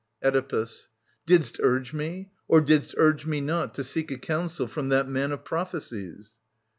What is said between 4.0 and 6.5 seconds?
A coimsel from that man of prophecies